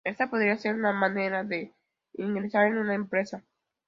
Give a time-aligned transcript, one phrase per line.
[0.03, 1.75] Esta podría ser una manera de
[2.13, 3.43] ingresar en una empresa.